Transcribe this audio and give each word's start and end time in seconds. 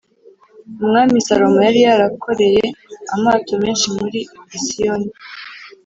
Umwami 0.81 1.25
Salomo 1.27 1.59
yari 1.67 1.79
yarakoreye 1.87 2.63
amato 3.13 3.53
menshi 3.63 3.87
muri 3.97 4.19
Esiyoni 4.55 5.09